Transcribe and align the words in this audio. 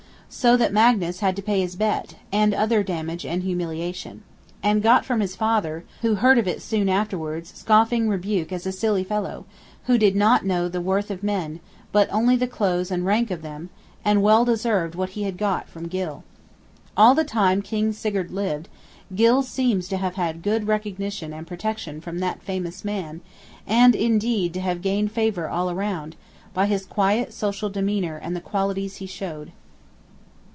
So 0.33 0.55
that 0.55 0.71
Magnus 0.71 1.19
had 1.19 1.35
to 1.35 1.41
pay 1.41 1.59
his 1.59 1.75
bet, 1.75 2.15
and 2.31 2.53
other 2.53 2.83
damage 2.83 3.25
and 3.25 3.43
humiliation. 3.43 4.23
And 4.63 4.81
got 4.81 5.03
from 5.03 5.19
his 5.19 5.35
father, 5.35 5.83
who 6.03 6.15
heard 6.15 6.37
of 6.37 6.47
it 6.47 6.61
soon 6.61 6.87
afterwards, 6.87 7.51
scoffing 7.53 8.07
rebuke 8.07 8.53
as 8.53 8.65
a 8.65 8.71
silly 8.71 9.03
fellow, 9.03 9.45
who 9.87 9.97
did 9.97 10.15
not 10.15 10.45
know 10.45 10.69
the 10.69 10.79
worth 10.79 11.11
of 11.11 11.21
men, 11.21 11.59
but 11.91 12.07
only 12.13 12.37
the 12.37 12.47
clothes 12.47 12.91
and 12.91 13.05
rank 13.05 13.29
of 13.29 13.41
them, 13.41 13.71
and 14.05 14.23
well 14.23 14.45
deserved 14.45 14.95
what 14.95 15.09
he 15.11 15.23
had 15.23 15.37
got 15.37 15.67
from 15.67 15.89
Gylle. 15.89 16.23
All 16.95 17.13
the 17.13 17.25
time 17.25 17.61
King 17.61 17.91
Sigurd 17.91 18.31
lived, 18.31 18.69
Gylle 19.13 19.43
seems 19.43 19.89
to 19.89 19.97
have 19.97 20.15
had 20.15 20.41
good 20.43 20.65
recognition 20.65 21.33
and 21.33 21.45
protection 21.45 21.99
from 21.99 22.19
that 22.19 22.41
famous 22.41 22.85
man; 22.85 23.19
and, 23.67 23.93
indeed, 23.95 24.53
to 24.53 24.61
have 24.61 24.81
gained 24.81 25.11
favor 25.11 25.49
all 25.49 25.75
round, 25.75 26.15
by 26.53 26.67
his 26.67 26.85
quiet 26.85 27.33
social 27.33 27.69
demeanor 27.69 28.15
and 28.15 28.33
the 28.33 28.39
qualities 28.39 28.95
he 28.95 29.05
showed. 29.05 29.51